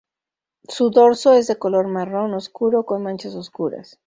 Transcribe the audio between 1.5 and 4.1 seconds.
color marrón oscuro con manchas oscuras.